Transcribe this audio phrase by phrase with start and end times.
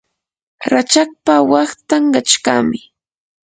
[0.71, 2.79] rachakpa waqtan qachqami.